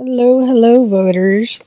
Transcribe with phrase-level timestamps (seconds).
[0.00, 1.64] Hello, hello, voters.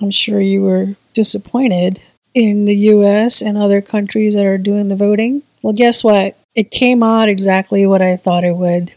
[0.00, 2.00] I'm sure you were disappointed
[2.32, 5.42] in the US and other countries that are doing the voting.
[5.60, 6.34] Well, guess what?
[6.54, 8.94] It came out exactly what I thought it would.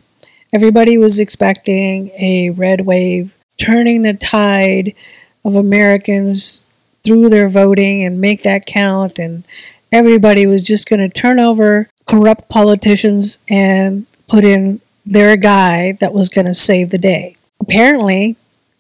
[0.53, 4.95] Everybody was expecting a red wave, turning the tide
[5.43, 6.63] of Americans
[7.03, 9.19] through their voting and make that count.
[9.19, 9.43] And
[9.91, 16.13] everybody was just going to turn over corrupt politicians and put in their guy that
[16.13, 17.35] was going to save the day.
[17.59, 18.37] Apparently,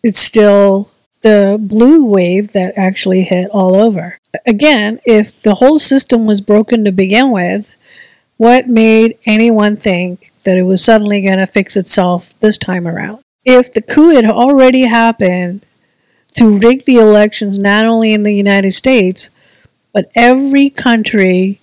[0.07, 0.89] it's still
[1.21, 4.17] the blue wave that actually hit all over.
[4.45, 7.71] Again, if the whole system was broken to begin with,
[8.37, 13.19] what made anyone think that it was suddenly going to fix itself this time around?
[13.43, 15.65] If the coup had already happened
[16.35, 19.29] to rig the elections not only in the United States,
[19.91, 21.59] but every country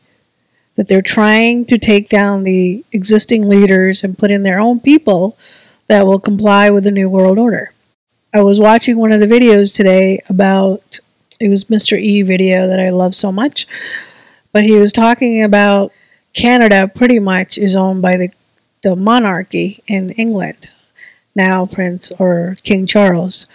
[0.74, 5.38] that they're trying to take down the existing leaders and put in their own people
[5.86, 7.70] that will comply with the New World Order.
[8.34, 10.98] I was watching one of the videos today about
[11.38, 11.96] it was Mr.
[11.96, 13.64] E video that I love so much,
[14.52, 15.92] but he was talking about
[16.32, 18.30] Canada pretty much is owned by the
[18.82, 20.68] the monarchy in England,
[21.36, 23.46] now Prince or King Charles,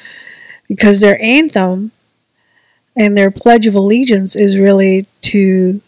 [0.70, 1.92] because their anthem
[2.96, 5.82] and their pledge of allegiance is really to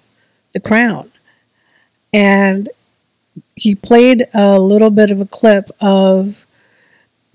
[0.54, 1.10] the crown.
[2.12, 2.68] And
[3.56, 6.46] he played a little bit of a clip of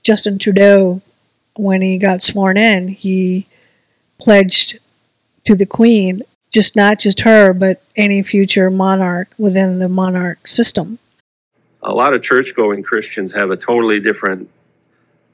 [0.02, 1.00] Justin Trudeau
[1.56, 3.46] when he got sworn in, he
[4.18, 4.78] pledged
[5.44, 10.98] to the Queen, just not just her, but any future monarch within the monarch system.
[11.82, 14.50] A lot of church going Christians have a totally different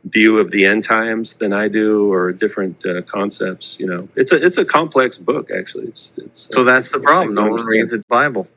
[0.05, 3.79] view of the end times than I do, or different uh, concepts.
[3.79, 5.51] You know, it's a it's a complex book.
[5.51, 6.49] Actually, it's it's.
[6.53, 7.35] So that's the problem.
[7.35, 8.49] No one reads the Bible.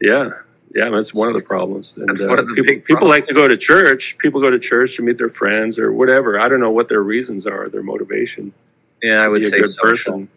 [0.00, 0.30] Yeah,
[0.74, 1.94] yeah, that's one of the problems.
[1.96, 4.16] And, that's one of the uh, people, big people like to go to church.
[4.18, 6.38] People go to church to meet their friends or whatever.
[6.40, 8.52] I don't know what their reasons are, their motivation.
[9.02, 10.12] Yeah, I would say good social.
[10.12, 10.28] person.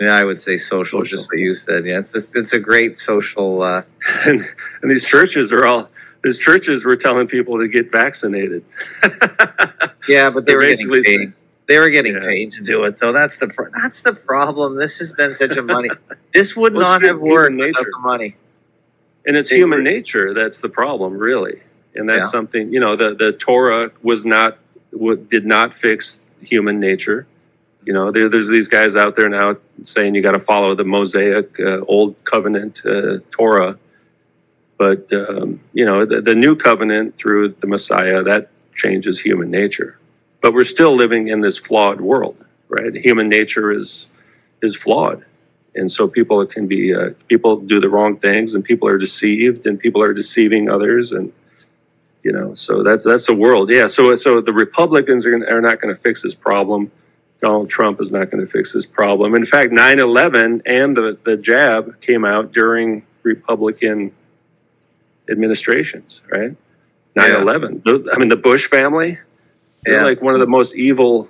[0.00, 1.18] Yeah, I would say social, Social.
[1.18, 1.86] Just what you said.
[1.86, 3.62] Yeah, it's just, it's a great social.
[3.62, 3.82] Uh,
[4.26, 4.40] And,
[4.82, 5.88] and these churches are all.
[6.22, 8.64] These churches were telling people to get vaccinated.
[10.08, 11.32] yeah, but they were getting basically paid.
[11.68, 12.20] They were getting Yeah.
[12.20, 13.12] paid to do it, though.
[13.12, 14.76] That's the pro- that's the problem.
[14.76, 15.90] This has been such a money.
[16.32, 18.36] This would Well, not have worked without the money.
[19.26, 21.60] And it's human nature that's the problem, really.
[21.94, 22.24] And that's Yeah.
[22.38, 22.96] something you know.
[22.96, 24.58] The the Torah was not
[24.92, 27.26] wa- did not fix human nature.
[27.84, 30.84] You know, there, there's these guys out there now saying you got to follow the
[30.84, 33.78] Mosaic uh, Old Covenant uh, Torah,
[34.78, 39.98] but um, you know the, the New Covenant through the Messiah that changes human nature.
[40.42, 42.36] But we're still living in this flawed world,
[42.68, 42.94] right?
[42.94, 44.08] Human nature is
[44.62, 45.24] is flawed
[45.76, 49.66] and so people can be uh, people do the wrong things and people are deceived
[49.66, 51.32] and people are deceiving others and
[52.22, 53.70] you know so that's that's the world.
[53.70, 56.90] Yeah so so the republicans are, gonna, are not going to fix this problem.
[57.42, 59.34] Donald trump is not going to fix this problem.
[59.34, 64.12] In fact 9-11 and the, the jab came out during republican
[65.30, 66.54] administrations right?
[67.16, 69.18] 9-11 The- i mean the bush family
[69.84, 70.04] they're Yeah.
[70.04, 71.28] like one of the most evil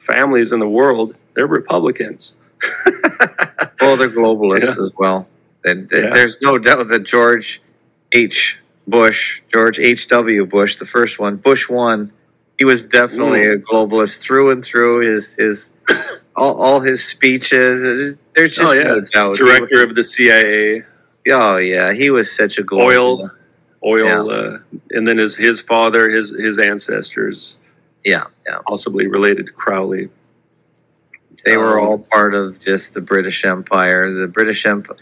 [0.00, 1.14] families in the world.
[1.34, 2.34] They're republicans
[3.84, 4.82] Well, they're globalists Yeah.
[4.82, 5.28] as well.
[5.64, 6.10] And Yeah.
[6.10, 7.60] there's no doubt that George
[8.12, 8.58] H.
[8.86, 10.08] Bush, George H.
[10.08, 10.44] W.
[10.46, 12.12] Bush, the first one, Bush one,
[12.58, 13.54] he was definitely Mm.
[13.54, 15.00] a globalist through and through.
[15.00, 15.70] His his
[16.36, 18.16] all, all his speeches.
[18.34, 19.36] There's just oh yeah no doubt.
[19.36, 20.82] Director was- of the cia
[21.30, 23.18] Oh yeah, he was such a Oil.
[23.18, 23.48] globalist.
[23.86, 24.58] oil, uh,
[24.92, 27.56] and then his his father, his his ancestors,
[28.04, 28.58] Yeah, yeah.
[28.68, 30.08] possibly related to Crowley.
[31.44, 34.10] They were all part of just the British Empire.
[34.12, 34.96] The British Empire.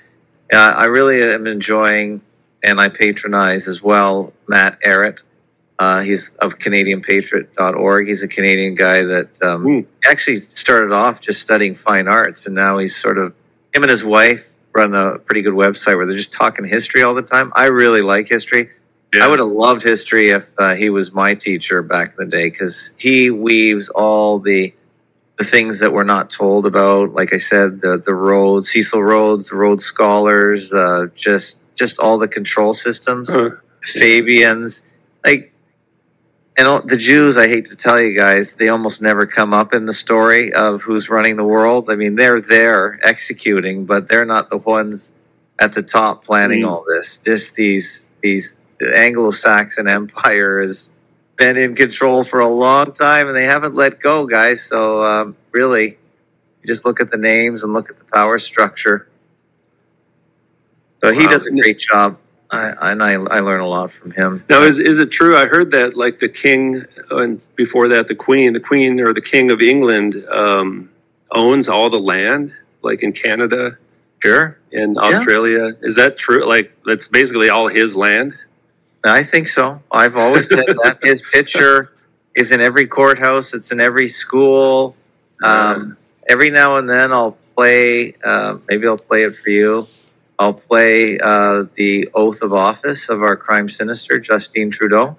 [0.53, 2.21] Uh, I really am enjoying,
[2.63, 5.23] and I patronize as well, Matt Ehret.
[5.79, 8.07] Uh, he's of CanadianPatriot.org.
[8.09, 9.87] He's a Canadian guy that um, Mm.
[10.09, 13.35] actually started off just studying fine arts, and now he's sort of
[13.75, 17.15] him and his wife run a pretty good website where they're just talking history all
[17.15, 17.53] the time.
[17.55, 18.71] I really like history.
[19.21, 22.49] I would have loved history if uh, he was my teacher back in the day
[22.49, 24.73] because he weaves all the
[25.43, 27.13] the things that we're not told about.
[27.13, 32.19] Like I said, the the Rhodes, Cecil Rhodes, the Rhodes Scholars, uh, just just all
[32.19, 33.51] the control systems, Huh.
[33.83, 34.87] Fabians,
[35.25, 35.49] like.
[36.59, 39.73] And all- the Jews, I hate to tell you guys, they almost never come up
[39.73, 41.89] in the story of who's running the world.
[41.91, 45.15] I mean, they're there executing, but they're not the ones
[45.59, 46.69] at the top planning Mm.
[46.69, 47.17] all this.
[47.17, 50.91] Just these these the Anglo-Saxon Empire has
[51.43, 54.63] been in control for a long time, and they haven't let go, guys.
[54.65, 59.09] So um, really, you just look at the names and look at the power structure.
[61.03, 61.33] So he Wow.
[61.33, 62.19] does a great job.
[62.51, 64.45] I, and I, I learn a lot from him.
[64.51, 65.37] Now, is is it true?
[65.37, 69.23] I heard that like the king, and before that, the queen, the queen or the
[69.23, 70.91] king of England um,
[71.33, 72.53] owns all the land,
[72.83, 73.79] like in Canada,
[74.23, 74.59] Sure.
[74.71, 75.73] in Australia.
[75.83, 76.47] Is that true?
[76.47, 78.35] Like that's basically all his land.
[79.05, 79.83] I think so.
[79.91, 80.99] I've always said that.
[81.03, 81.93] His picture
[82.37, 84.97] is in every courthouse, it's in every school.
[85.43, 85.97] Um,
[86.29, 89.87] every now and then I'll play, uh, maybe I'll play it for you.
[90.39, 95.17] I'll play uh, the oath of office of our crime sinister, Justine Trudeau.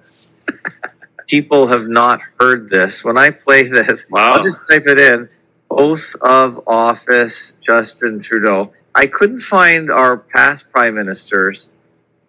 [1.28, 3.04] People have not heard this.
[3.04, 4.30] When I play this, Wow.
[4.32, 5.28] I'll just type it in
[5.70, 8.72] oath of office, Justin Trudeau.
[8.94, 11.70] I couldn't find our past prime ministers.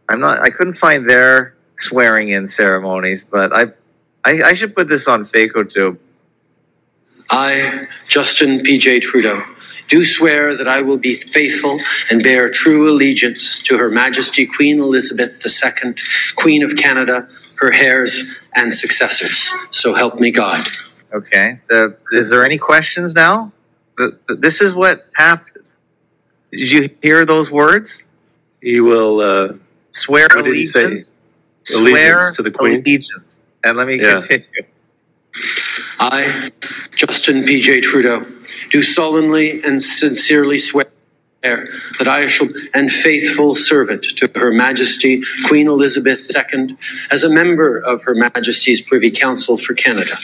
[0.10, 0.40] I'm not.
[0.40, 3.63] I couldn't find their swearing in ceremonies, but I,
[4.24, 5.98] I, I should put this on FacoTube.
[7.30, 9.00] I, Justin P.J.
[9.00, 9.42] Trudeau,
[9.88, 11.80] do swear that I will be faithful
[12.12, 15.96] and bear true allegiance to Her Majesty Queen Elizabeth II,
[16.36, 17.28] Queen of Canada,
[17.58, 19.51] her heirs and successors.
[19.72, 20.66] So help me God.
[21.13, 21.60] Okay.
[21.68, 23.51] The, is there any questions now?
[23.98, 25.66] The, the- this is what happened.
[26.51, 28.08] Did you hear those words?
[28.62, 29.19] He will.
[29.19, 29.54] Uh,
[29.96, 31.18] Swear What did he allegiance.
[31.74, 32.74] Allegiance Swear to the Queen?
[32.82, 33.38] Allegiance.
[33.64, 34.20] And let me Yeah.
[34.20, 34.68] continue.
[36.00, 36.52] I,
[36.96, 37.82] Justin P.J.
[37.82, 38.26] Trudeau,
[38.72, 40.86] do solemnly and sincerely swear
[41.44, 46.78] that I shall be and faithful servant to Her Majesty Queen Elizabeth II
[47.12, 50.18] as a member of Her Majesty's Privy Council for Canada.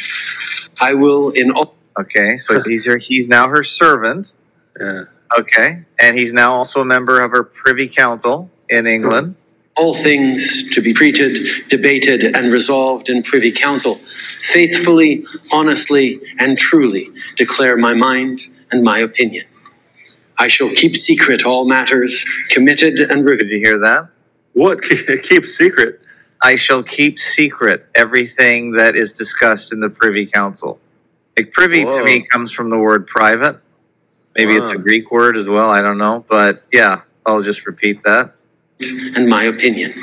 [0.80, 4.34] I will, in all Okay, so he's her, he's now her servant.
[4.80, 5.04] yeah.
[5.38, 9.36] Okay, and he's now also a member of her Privy Council in England.
[9.78, 17.08] All things to be treated, debated, and resolved in Privy Council, faithfully, honestly, and truly
[17.36, 18.42] declare my mind
[18.72, 19.46] and my opinion.
[20.38, 23.50] I shall keep secret all matters committed and revealed.
[23.50, 24.10] Did you hear that?
[24.54, 24.82] What
[25.24, 26.02] keep secret?
[26.42, 30.80] I shall keep secret everything that is discussed in the Privy Council.
[31.38, 33.60] Like privy to me comes from the word private.
[34.36, 35.70] Maybe it's a Greek word as well.
[35.70, 38.36] I don't know, but yeah, I'll just repeat that.
[39.16, 39.94] And my opinion.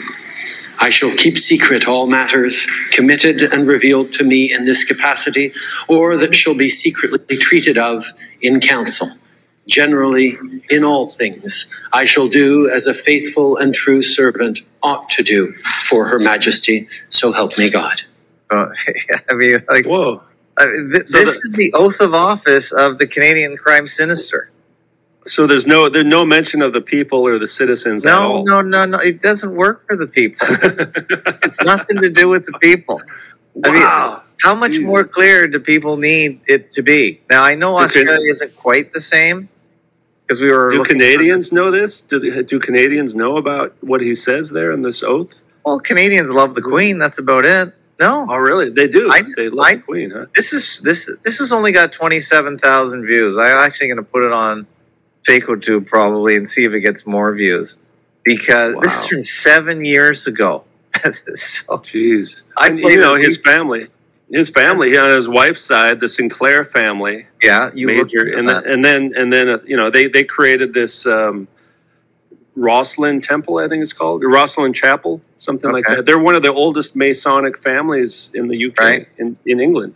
[0.80, 5.52] I shall keep secret all matters committed and revealed to me in this capacity,
[5.88, 8.04] or that shall be secretly treated of
[8.40, 9.10] in council.
[9.66, 10.38] Generally,
[10.70, 15.52] in all things, I shall do as a faithful and true servant ought to do
[15.84, 18.02] for Her Majesty, so help me God.
[18.50, 18.70] So,
[19.31, 20.22] I mean, like Whoa.
[20.56, 23.86] I mean, th- So this the- is the oath of office of the Canadian crime
[23.88, 24.50] sinister.
[25.28, 28.44] So there's no there's no mention of the people or the citizens at No, all.
[28.44, 28.98] no, no, no.
[28.98, 30.46] It doesn't work for the people.
[31.42, 33.00] it's nothing to do with the people.
[33.64, 34.22] I mean, wow.
[34.40, 34.86] How much Jesus.
[34.86, 37.20] more clear do people need it to be?
[37.28, 39.48] Now, I know Australia isn't quite the same
[40.26, 40.70] because we were.
[40.70, 42.00] Do Canadians this- know this?
[42.00, 45.34] Do, they- do Canadians know about what he says there in this oath?
[45.64, 46.98] Well, Canadians love the Queen.
[46.98, 47.74] That's about it.
[48.00, 48.70] No, Oh, really?
[48.70, 49.10] They do.
[49.10, 50.26] I- they love I- the Queen, huh?
[50.36, 53.36] this is this this has only got twenty seven thousand views.
[53.36, 54.66] I'm actually going to put it on
[55.26, 57.76] FacoTube probably and see if it gets more views
[58.25, 60.65] because this is from seven years ago.
[61.35, 62.43] so Jeez.
[62.56, 63.88] I And, you know his family.
[64.31, 68.65] His family on his wife's side, the Sinclair family, yeah, you major, and that.
[68.65, 71.49] then, and then and then uh, you know they they created this um,
[72.56, 76.05] Rosslyn Temple, I think it's called, Rosslyn Chapel, something like that.
[76.05, 79.09] They're one of the oldest Masonic families in the UK, Right.
[79.17, 79.94] in, in England,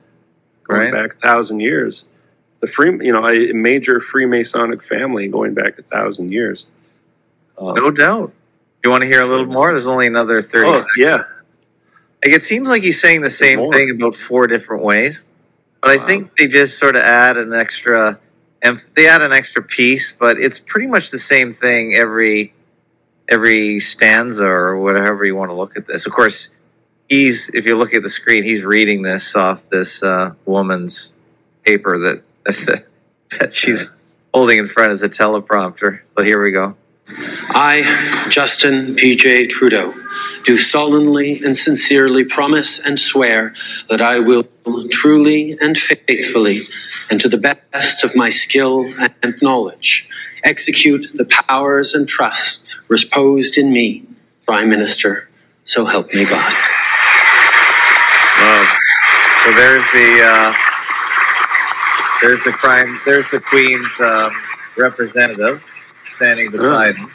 [0.64, 0.92] going Right.
[0.92, 2.04] back a thousand years.
[2.62, 6.68] The free, you know, a major Freemasonic family going back a thousand years.
[7.58, 8.32] Um, no doubt.
[8.84, 9.70] You want to hear a little more?
[9.72, 10.70] There's only another thirty.
[10.70, 10.96] oh, seconds.
[10.96, 11.18] yeah,
[12.24, 13.72] Like it seems like he's saying the same more.
[13.72, 15.26] thing about four different ways,
[15.82, 18.18] but I think they just sort of add an extra,
[18.62, 22.54] and they add an extra piece, but it's pretty much the same thing every
[23.28, 26.06] every stanza or whatever you want to look at this.
[26.06, 26.54] Of course,
[27.08, 31.14] he's if you look at the screen, he's reading this off this uh, woman's
[31.64, 32.86] paper that that,
[33.38, 33.94] that she's
[34.32, 36.00] holding in front as a teleprompter.
[36.16, 36.76] So here we go.
[37.50, 39.46] I, Justin P.J.
[39.46, 39.94] Trudeau,
[40.44, 43.54] do solemnly and sincerely promise and swear
[43.90, 44.48] that I will
[44.90, 46.62] truly and faithfully,
[47.10, 48.84] and to the best of my skill
[49.22, 50.08] and knowledge,
[50.44, 54.06] execute the powers and trusts reposed in me,
[54.46, 55.28] Prime Minister.
[55.64, 56.52] So help me God.
[58.38, 58.76] Wow.
[59.44, 60.71] So there's the uh,
[62.22, 63.00] there's the crime.
[63.04, 64.32] There's the Queen's um,
[64.76, 65.64] representative
[66.12, 67.10] standing beside him.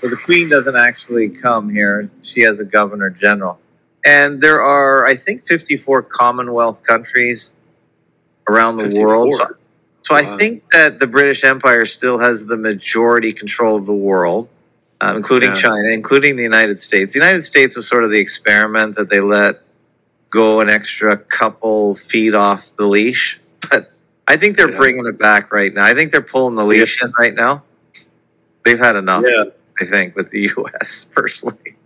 [0.00, 2.10] So the Queen doesn't actually come here.
[2.22, 3.58] She has a Governor General,
[4.04, 7.52] and there are I think 54 Commonwealth countries
[8.48, 9.06] around the 54.
[9.06, 9.32] world.
[9.32, 9.46] So,
[10.02, 10.20] so Wow.
[10.34, 14.48] I think that the British Empire still has the majority control of the world.
[15.00, 15.54] uh, including Yeah.
[15.62, 17.12] China, including the United States.
[17.14, 19.60] The United States was sort of the experiment that they let
[20.30, 23.90] go an extra couple feet off the leash, but
[24.28, 24.76] I think they're Yeah.
[24.76, 25.84] bringing it back right now.
[25.84, 27.64] I think they're pulling the leash in right now.
[28.64, 29.44] They've had enough, Yeah.
[29.80, 31.10] I think, with the U.S.
[31.14, 31.76] personally.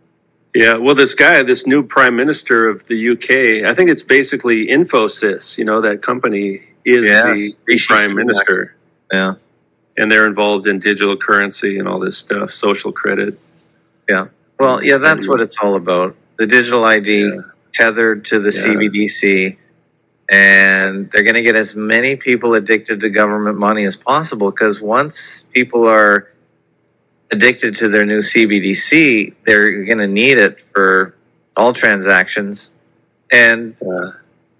[0.54, 4.66] Yeah, well, this guy, this new prime minister of the UK, I think it's basically
[4.68, 5.58] Infosys.
[5.58, 8.74] You know, that company is Yes, the prime minister,
[9.12, 9.34] Yeah,
[9.98, 13.38] and they're involved in digital currency and all this stuff, social credit.
[14.08, 14.28] Yeah,
[14.58, 16.14] well, yeah, that's what it's all about.
[16.38, 17.40] The digital ID Yeah.
[17.74, 18.62] tethered to the Yeah.
[18.62, 19.56] CBDC,
[20.30, 24.50] and they're going to get as many people addicted to government money as possible.
[24.50, 26.32] Because once people are
[27.30, 31.14] addicted to their new CBDC, they're going to need it for
[31.56, 32.70] all transactions,
[33.32, 34.12] and Uh,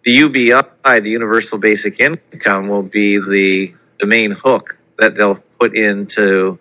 [0.04, 5.75] the UBI, the Universal Basic Income, will be the the main hook that they'll put
[5.76, 6.58] into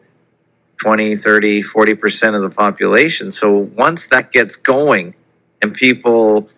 [0.78, 3.30] 20, 30, 40% of the population.
[3.30, 5.14] So once that gets going
[5.62, 6.50] and people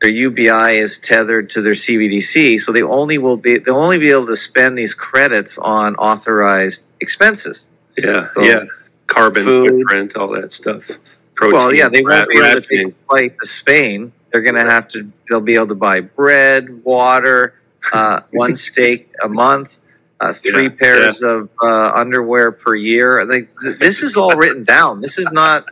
[0.00, 4.10] their UBI is tethered to their CBDC, so they only will be they'll only be
[4.10, 7.68] able to spend these credits on authorized expenses.
[7.98, 8.64] yeah, So, yeah,
[9.08, 9.68] carbon food.
[9.82, 10.90] footprint, all that stuff.
[11.34, 14.12] Protein, well, yeah, they won't be able to take a flight to Spain.
[14.32, 15.10] They're going to have to.
[15.28, 17.54] They'll be able to buy bread, water,
[17.92, 19.78] uh, one steak a month,
[20.20, 23.24] uh, three Yeah, pairs of uh, underwear per year.
[23.24, 25.00] Like th- this is all written down.
[25.02, 25.66] This is not.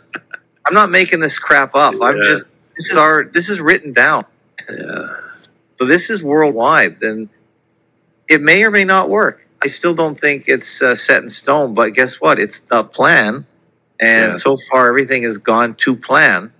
[0.66, 1.94] I'm not making this crap up.
[2.02, 2.22] I'm Yeah.
[2.24, 2.46] just.
[2.78, 3.24] This is our.
[3.24, 4.24] This is written down.
[4.70, 5.16] Yeah,
[5.76, 7.28] So this is worldwide, Then
[8.28, 9.46] it may or may not work.
[9.62, 11.74] I still don't think it's uh, set in stone.
[11.74, 12.38] But guess what?
[12.38, 13.46] It's the plan,
[14.00, 14.38] and Yeah.
[14.38, 16.52] so far everything has gone to plan.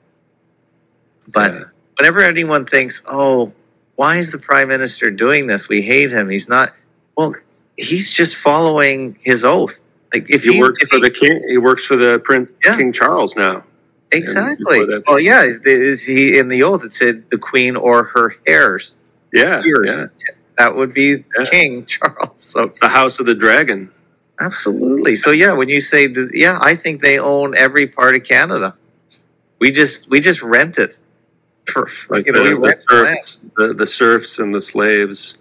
[1.28, 1.64] But yeah.
[1.98, 3.52] whenever anyone thinks, "Oh,
[3.96, 5.68] why is the prime minister doing this?
[5.68, 6.28] We hate him.
[6.30, 6.75] He's not."
[7.16, 7.34] Well,
[7.76, 9.78] he's just following his oath.
[10.12, 11.42] Like if he, he, works for he- the king.
[11.48, 12.76] He works for the Prince Yeah.
[12.76, 13.62] King Charles now.
[14.12, 14.86] Exactly.
[15.06, 15.42] Well, yeah.
[15.44, 16.84] Is, is he in the oath?
[16.84, 18.96] It said the queen or her heirs.
[19.32, 20.06] Yeah, yeah.
[20.56, 21.44] That would be Yeah.
[21.50, 22.42] King Charles.
[22.42, 23.90] So The House of the Dragon.
[24.40, 25.16] Absolutely.
[25.16, 28.74] So yeah, when you say yeah, I think they own every part of Canada.
[29.60, 30.98] We just we just rent it
[31.66, 35.38] for Like you know we the, serfs, the, the serfs and the slaves.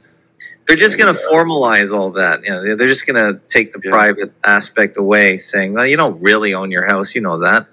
[0.67, 2.43] They're just going to uh, formalize all that.
[2.43, 3.91] You know, they're just going to take the Yeah.
[3.91, 7.15] private aspect away, saying, "Well, you don't really own your house.
[7.15, 7.67] You know that."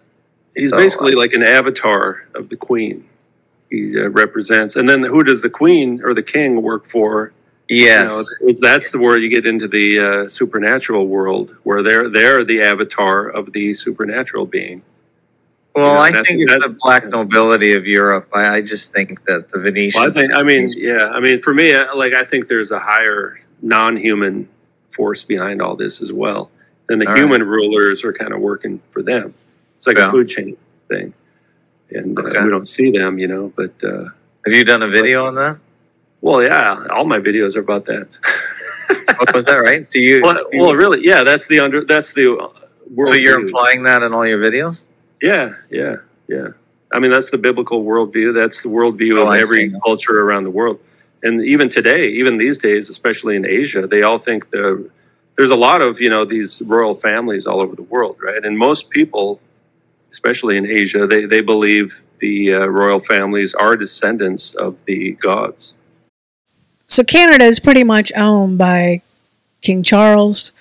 [0.56, 3.08] He's So, basically uh, like an avatar of the queen.
[3.70, 7.32] He uh, represents, and then who does the queen or the king work for?
[7.68, 8.02] Yes.
[8.40, 12.08] You know, is that's the where you get into the uh, supernatural world, where they're
[12.11, 14.82] they're the avatar of the supernatural being.
[15.75, 18.28] well, I think it's the black nobility of Europe.
[18.32, 19.94] I, I just think that the Venetians.
[19.94, 22.70] Well, I think, I mean, yeah, I mean, for me, uh, like, I think there's
[22.70, 24.49] a higher non-human
[24.90, 26.50] force behind all this as well.
[26.88, 29.34] And the All human rulers are kind of working for them.
[29.85, 30.09] It's like Yeah.
[30.09, 30.57] a food chain
[30.88, 31.12] thing,
[31.91, 33.53] and uh, we don't see them, you know.
[33.55, 34.05] But uh,
[34.47, 35.59] have you done a video on that?
[36.23, 38.09] well, yeah, all my videos are about that.
[39.21, 39.87] Oh, was that right?
[39.87, 42.49] So you, well, you- well, really, yeah, that's the under, that's the uh,
[42.95, 43.09] world.
[43.09, 43.49] so you're view.
[43.49, 44.85] implying that in all your videos?
[45.21, 45.97] Yeah, yeah,
[46.29, 46.49] yeah.
[46.95, 48.33] I mean, that's the biblical worldview.
[48.35, 50.81] That's the worldview Oh, of every culture around the world.
[51.23, 54.88] And even today, even these days, especially in Asia, they all think the
[55.37, 58.43] there's a lot of you know these royal families all over the world, right?
[58.45, 59.41] And most people,
[60.14, 65.75] especially in Asia, they they believe the uh, royal families are descendants of the gods.
[66.87, 69.02] So Canada is pretty much owned by
[69.61, 70.52] King Charles,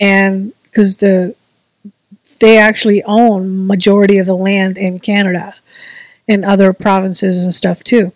[0.00, 1.34] and because the
[2.38, 5.54] they actually own majority of the land in Canada
[6.28, 8.12] and other provinces and stuff too.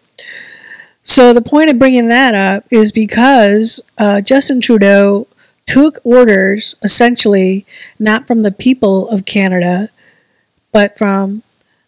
[1.02, 5.26] So the point of bringing that up is because uh, Justin Trudeau
[5.66, 7.66] took orders essentially
[7.98, 9.90] not from the people of Canada,
[10.74, 11.44] but from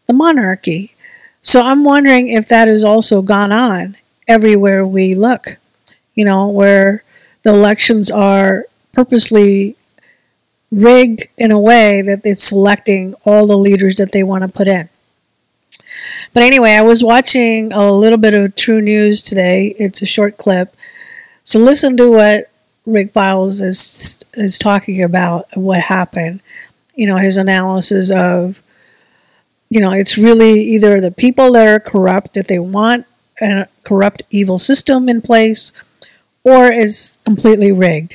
[0.06, 0.94] the monarchy.
[1.42, 3.96] So I'm wondering if that has also gone on
[4.28, 5.58] everywhere we look.
[6.14, 7.02] You know, where
[7.42, 9.76] the elections are purposely
[10.70, 14.68] rigged in a way that it's selecting all the leaders that they want to put
[14.68, 14.88] in.
[16.32, 19.74] But anyway, I was watching a little bit of TruNews today.
[19.78, 20.74] It's a short clip.
[21.44, 22.50] So listen to what
[22.84, 26.40] Rick Wiles is is talking about what happened.
[26.94, 28.62] You know, his analysis of
[29.76, 33.04] you know, it's really either the people that are corrupt that they want
[33.42, 35.74] a corrupt evil system in place
[36.44, 38.14] or is completely rigged.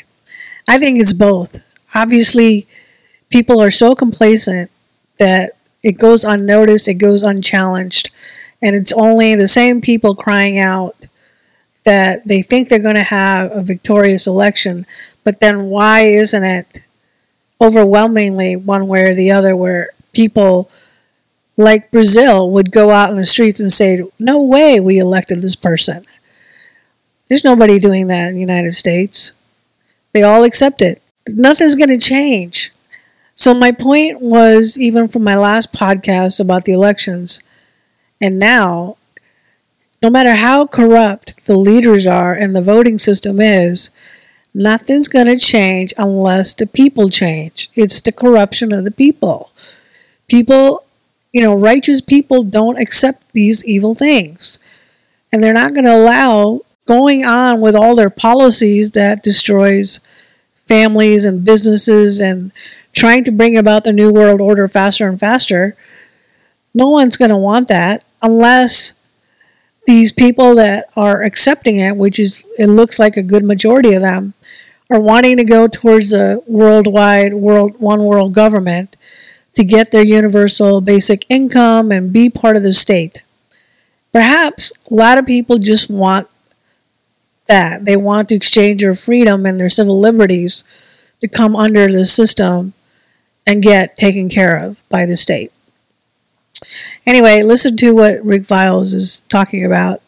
[0.67, 1.59] I think it's both.
[1.93, 2.65] Obviously,
[3.29, 4.71] people are so complacent
[5.19, 5.51] that
[5.83, 8.09] it goes unnoticed, it goes unchallenged,
[8.59, 10.95] and it's only the same people crying out
[11.83, 14.87] that they think they're going to have a victorious election,
[15.23, 16.81] but then why isn't it
[17.61, 20.71] overwhelmingly one way or the other, where people
[21.57, 25.55] like Brazil would go out in the streets and say, No way we elected this
[25.55, 26.05] person.
[27.27, 29.33] There's nobody doing that in the United States.
[30.13, 31.01] They all accept it.
[31.27, 32.71] Nothing's going to change.
[33.35, 37.41] So, my point was even from my last podcast about the elections,
[38.19, 38.97] and now,
[40.01, 43.89] no matter how corrupt the leaders are and the voting system is,
[44.53, 47.69] nothing's going to change unless the people change.
[47.73, 49.51] It's the corruption of the people.
[50.27, 50.83] People
[51.31, 54.59] you know, righteous people don't accept these evil things.
[55.31, 60.01] And they're not going to allow going on with all their policies that destroys
[60.67, 62.51] families and businesses and
[62.93, 65.75] trying to bring about the new world order faster and faster.
[66.73, 68.93] No one's going to want that unless
[69.87, 74.01] these people that are accepting it, which is it looks like a good majority of
[74.01, 74.33] them,
[74.89, 78.97] are wanting to go towards a worldwide world one world government
[79.55, 83.21] to get their universal basic income and be part of the state.
[84.11, 86.27] Perhaps a lot of people just want
[87.47, 87.85] that.
[87.85, 90.63] They want to exchange their freedom and their civil liberties
[91.21, 92.73] to come under the system
[93.45, 95.51] and get taken care of by the state.
[97.05, 100.01] Anyway, listen to what Rick Wiles is talking about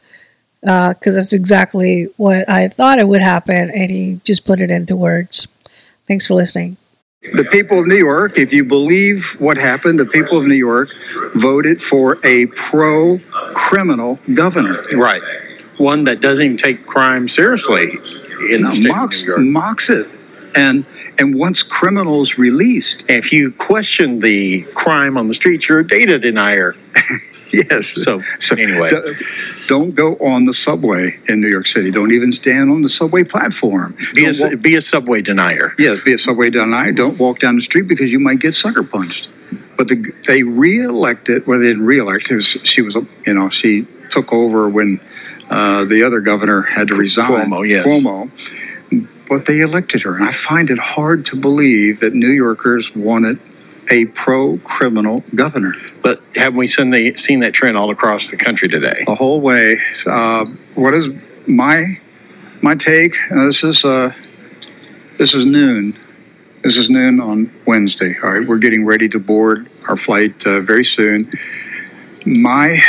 [0.61, 4.71] because uh, that's exactly what I thought it would happen, and he just put it
[4.71, 5.47] into words.
[6.07, 6.77] Thanks for listening.
[7.31, 10.89] The people of New York, if you believe what happened, the people of New York
[11.35, 13.19] voted for a pro
[13.53, 14.83] criminal governor.
[14.93, 15.21] Right.
[15.77, 17.91] One that doesn't even take crime seriously
[18.49, 19.53] in the state mocks, of New York.
[19.53, 20.07] Mocks it.
[20.55, 20.85] And
[21.17, 23.05] and once criminals released.
[23.07, 26.75] if you question the crime on the streets, you're a data denier.
[27.53, 27.87] yes.
[28.03, 28.21] So,
[28.57, 28.89] anyway.
[28.89, 29.13] d-
[29.67, 31.91] Don't go on the subway in New York City.
[31.91, 33.95] Don't even stand on the subway platform.
[34.13, 35.73] Be a, walk- be a subway denier.
[35.77, 36.91] Yes, be a subway denier.
[36.91, 39.29] Don't walk down the street because you might get sucker punched.
[39.77, 41.47] But the, they re-elected.
[41.47, 42.27] Well, they didn't re-elect.
[42.29, 42.41] her.
[42.41, 42.95] She was,
[43.25, 44.99] you know, she took over when
[45.49, 47.49] uh, the other governor had to resign.
[47.49, 47.85] Cuomo, yes.
[47.87, 48.29] Cuomo.
[49.27, 53.39] But they elected her, and I find it hard to believe that New Yorkers wanted
[53.91, 58.67] a pro-criminal governor But haven't we seen, the, seen that trend all across the country
[58.67, 59.03] today?
[59.05, 59.77] the whole way.
[60.05, 61.09] Uh, what is
[61.47, 61.99] my
[62.61, 63.15] my take?
[63.29, 64.13] Uh, this is uh,
[65.17, 65.93] this is noon.
[66.61, 68.15] This is noon on Wednesday.
[68.23, 71.29] All right, we're getting ready to board our flight uh, very soon.
[72.25, 72.79] My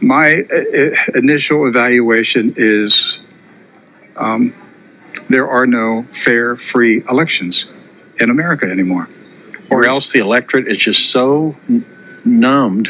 [0.00, 3.18] my uh, initial evaluation is
[4.16, 4.54] um,
[5.28, 7.68] there are no fair, free elections
[8.20, 9.08] in America anymore.
[9.70, 11.54] Or else the electorate is just so
[12.24, 12.88] numbed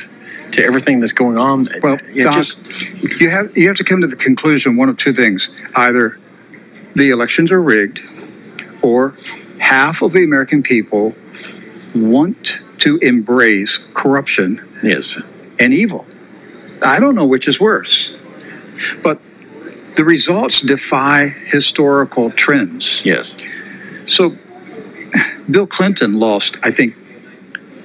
[0.53, 1.69] to everything that's going on.
[1.83, 2.65] Well, Doc, just
[3.21, 6.19] you have you have to come to the conclusion one of two things: either
[6.95, 8.01] the elections are rigged,
[8.83, 9.15] or
[9.61, 11.15] half of the American people
[11.95, 15.21] want to embrace corruption yes.
[15.59, 16.07] and evil.
[16.83, 18.21] I don't know which is worse,
[19.03, 19.21] but
[19.97, 23.05] the results defy historical trends.
[23.05, 23.37] Yes.
[24.07, 24.37] So,
[25.51, 26.95] Bill Clinton lost, I think,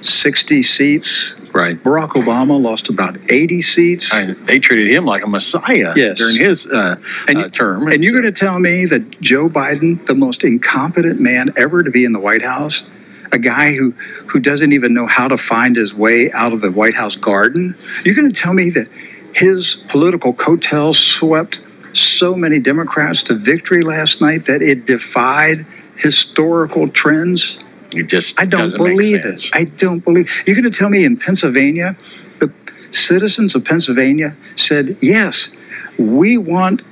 [0.02, 1.34] 60 seats.
[1.52, 1.76] Right.
[1.78, 4.12] Barack Obama lost about 80 seats.
[4.12, 6.18] I, they treated him like a messiah Yes.
[6.18, 6.96] during his uh,
[7.28, 7.86] And- uh, term.
[7.88, 11.82] And you're So- going to tell me that Joe Biden, the most incompetent man ever
[11.82, 12.88] to be in the White House,
[13.32, 13.92] a guy who,
[14.26, 17.74] who doesn't even know how to find his way out of the White House garden,
[18.04, 18.88] you're going to tell me that
[19.32, 21.60] his political coattails swept
[21.96, 25.64] so many Democrats to victory last night that it defied
[25.96, 27.58] historical trends?
[27.96, 29.50] it just I don't believe it.
[29.54, 30.44] I don't believe.
[30.46, 31.96] You're going to tell me in Pennsylvania,
[32.40, 32.52] the
[32.90, 35.52] citizens of Pennsylvania said, yes,
[35.98, 36.82] we want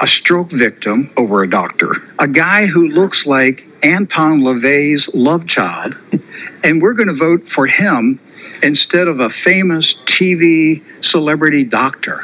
[0.00, 2.02] a stroke victim, over a doctor.
[2.18, 5.96] a guy who looks like Anton LaVey's love child,
[6.64, 8.20] and we're going to vote for him
[8.62, 12.22] instead of a famous TV celebrity doctor.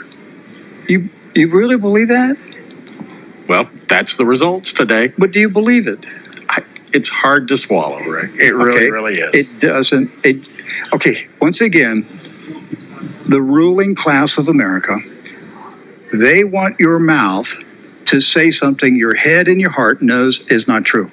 [0.88, 2.36] You you really believe that?
[3.48, 5.12] Well, that's the results today.
[5.18, 6.04] But do you believe it?
[6.48, 8.32] I, it's hard to swallow, Rick.
[8.36, 8.90] It really, Okay.
[8.90, 9.34] really is.
[9.46, 10.10] It doesn't.
[10.24, 10.46] It
[10.92, 11.26] okay.
[11.40, 12.06] Once again,
[13.28, 14.98] the ruling class of America,
[16.12, 17.54] they want your mouth
[18.06, 21.10] to say something your head and your heart knows is not true.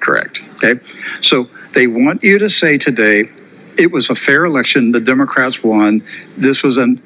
[0.00, 0.42] Correct.
[0.54, 0.80] Okay,
[1.20, 3.30] so they want you to say today,
[3.78, 4.92] it was a fair election.
[4.92, 6.02] The Democrats won.
[6.36, 7.00] This was an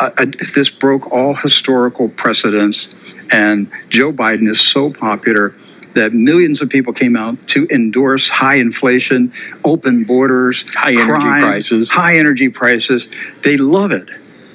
[0.00, 2.88] a, this broke all historical precedents,
[3.30, 5.54] and Joe Biden is so popular
[5.94, 9.32] that millions of people came out to endorse high inflation,
[9.64, 11.90] open borders, High energy prices.
[11.90, 13.08] high energy prices.
[13.42, 14.08] They love it.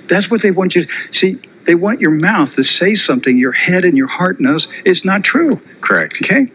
[0.08, 1.36] That's what they want you to see.
[1.66, 5.24] They want your mouth to say something your head and your heart knows is not
[5.24, 5.58] true.
[5.82, 6.22] Correct.
[6.24, 6.52] Okay?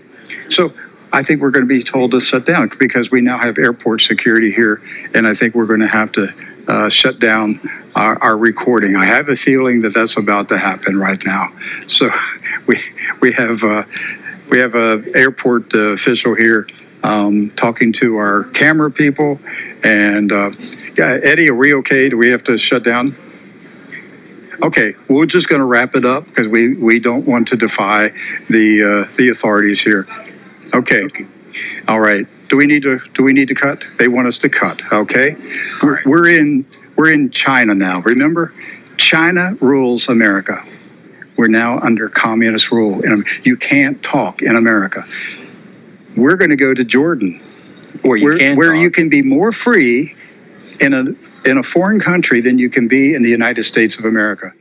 [0.49, 0.73] So
[1.13, 4.01] I think we're going to be told to shut down because we now have airport
[4.03, 4.81] security here,
[5.13, 6.33] and I think we're going to have to
[6.69, 7.59] uh, shut down
[8.01, 8.97] our, our, recording.
[8.97, 11.53] I have a feeling that that's about to happen right now.
[11.87, 12.09] So
[12.67, 12.81] we
[13.21, 13.85] we have uh,
[14.51, 16.67] we have a airport uh, official here
[17.03, 19.39] um, talking to our camera people,
[19.85, 20.51] and uh,
[20.97, 22.09] yeah, Eddie, are we okay?
[22.09, 23.15] Do we have to shut down?
[24.63, 28.11] Okay, we're just going to wrap it up because we, we don't want to defy
[28.49, 30.07] the uh, the authorities here.
[30.75, 31.07] Okay.
[31.89, 32.27] All right.
[32.49, 33.87] Do we need to do we need to cut?
[33.99, 34.83] They want us to cut.
[34.93, 35.35] Okay.
[35.83, 36.67] We're, we're in
[37.01, 38.03] we're in China now.
[38.03, 38.53] Remember,
[38.99, 40.63] China rules America.
[41.35, 45.03] We're now under communist rule, and you can't talk in America.
[46.15, 47.41] We're going to go to Jordan,
[48.03, 50.15] where you, where, where you can be more free
[50.79, 51.05] in a
[51.49, 54.53] in a foreign country than you can be in the United States of America.